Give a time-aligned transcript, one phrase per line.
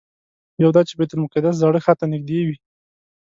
[0.63, 2.57] یو دا چې بیت المقدس زاړه ښار ته نږدې وي.